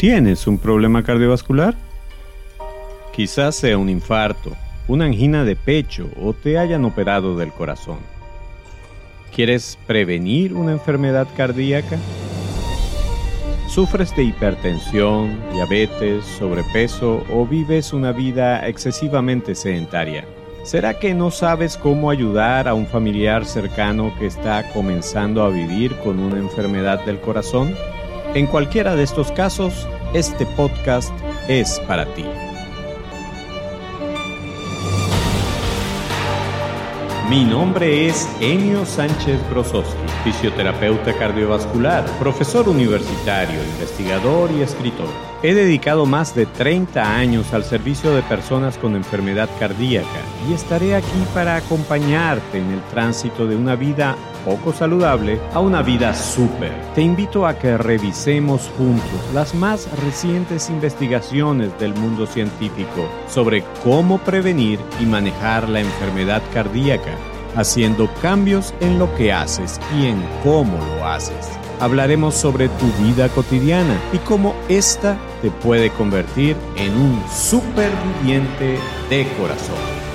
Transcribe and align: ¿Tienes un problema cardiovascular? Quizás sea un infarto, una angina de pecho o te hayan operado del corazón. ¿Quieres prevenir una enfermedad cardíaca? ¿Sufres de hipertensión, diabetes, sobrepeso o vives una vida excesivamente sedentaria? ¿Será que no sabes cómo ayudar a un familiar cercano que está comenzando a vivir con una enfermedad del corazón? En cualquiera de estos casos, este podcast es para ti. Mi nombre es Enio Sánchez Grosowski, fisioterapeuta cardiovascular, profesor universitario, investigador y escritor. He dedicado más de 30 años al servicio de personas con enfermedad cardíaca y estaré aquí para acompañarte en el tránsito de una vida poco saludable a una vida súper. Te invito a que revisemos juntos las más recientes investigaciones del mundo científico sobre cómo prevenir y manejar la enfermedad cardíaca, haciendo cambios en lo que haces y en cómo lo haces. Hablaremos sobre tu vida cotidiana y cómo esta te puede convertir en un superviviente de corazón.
¿Tienes 0.00 0.46
un 0.46 0.56
problema 0.56 1.02
cardiovascular? 1.02 1.74
Quizás 3.12 3.54
sea 3.54 3.76
un 3.76 3.90
infarto, 3.90 4.56
una 4.88 5.04
angina 5.04 5.44
de 5.44 5.56
pecho 5.56 6.08
o 6.18 6.32
te 6.32 6.56
hayan 6.56 6.86
operado 6.86 7.36
del 7.36 7.52
corazón. 7.52 7.98
¿Quieres 9.36 9.78
prevenir 9.86 10.54
una 10.54 10.72
enfermedad 10.72 11.28
cardíaca? 11.36 11.98
¿Sufres 13.68 14.16
de 14.16 14.22
hipertensión, 14.22 15.38
diabetes, 15.52 16.24
sobrepeso 16.24 17.22
o 17.30 17.46
vives 17.46 17.92
una 17.92 18.12
vida 18.12 18.66
excesivamente 18.66 19.54
sedentaria? 19.54 20.24
¿Será 20.64 20.98
que 20.98 21.12
no 21.12 21.30
sabes 21.30 21.76
cómo 21.76 22.08
ayudar 22.08 22.68
a 22.68 22.72
un 22.72 22.86
familiar 22.86 23.44
cercano 23.44 24.14
que 24.18 24.24
está 24.24 24.66
comenzando 24.72 25.42
a 25.42 25.50
vivir 25.50 25.94
con 25.96 26.20
una 26.20 26.38
enfermedad 26.38 27.04
del 27.04 27.20
corazón? 27.20 27.74
En 28.32 28.46
cualquiera 28.46 28.94
de 28.94 29.02
estos 29.02 29.32
casos, 29.32 29.88
este 30.14 30.46
podcast 30.46 31.12
es 31.48 31.80
para 31.88 32.06
ti. 32.14 32.24
Mi 37.28 37.44
nombre 37.44 38.06
es 38.06 38.28
Enio 38.40 38.86
Sánchez 38.86 39.40
Grosowski, 39.50 39.96
fisioterapeuta 40.22 41.12
cardiovascular, 41.14 42.04
profesor 42.20 42.68
universitario, 42.68 43.60
investigador 43.64 44.52
y 44.52 44.62
escritor. 44.62 45.08
He 45.42 45.52
dedicado 45.52 46.06
más 46.06 46.32
de 46.32 46.46
30 46.46 47.16
años 47.16 47.52
al 47.52 47.64
servicio 47.64 48.14
de 48.14 48.22
personas 48.22 48.78
con 48.78 48.94
enfermedad 48.94 49.48
cardíaca 49.58 50.20
y 50.48 50.54
estaré 50.54 50.94
aquí 50.94 51.24
para 51.34 51.56
acompañarte 51.56 52.58
en 52.58 52.70
el 52.70 52.82
tránsito 52.92 53.48
de 53.48 53.56
una 53.56 53.74
vida 53.74 54.16
poco 54.44 54.72
saludable 54.72 55.40
a 55.52 55.60
una 55.60 55.82
vida 55.82 56.14
súper. 56.14 56.72
Te 56.94 57.02
invito 57.02 57.46
a 57.46 57.58
que 57.58 57.76
revisemos 57.78 58.70
juntos 58.76 59.20
las 59.34 59.54
más 59.54 59.88
recientes 60.02 60.70
investigaciones 60.70 61.78
del 61.78 61.94
mundo 61.94 62.26
científico 62.26 63.08
sobre 63.28 63.64
cómo 63.84 64.18
prevenir 64.18 64.78
y 65.00 65.06
manejar 65.06 65.68
la 65.68 65.80
enfermedad 65.80 66.42
cardíaca, 66.52 67.16
haciendo 67.56 68.08
cambios 68.20 68.74
en 68.80 68.98
lo 68.98 69.14
que 69.14 69.32
haces 69.32 69.80
y 69.98 70.06
en 70.06 70.22
cómo 70.42 70.78
lo 70.78 71.06
haces. 71.06 71.48
Hablaremos 71.80 72.34
sobre 72.34 72.68
tu 72.68 72.86
vida 73.02 73.28
cotidiana 73.30 73.98
y 74.12 74.18
cómo 74.18 74.54
esta 74.68 75.16
te 75.40 75.50
puede 75.50 75.90
convertir 75.90 76.54
en 76.76 76.94
un 76.94 77.22
superviviente 77.30 78.78
de 79.08 79.26
corazón. 79.38 80.09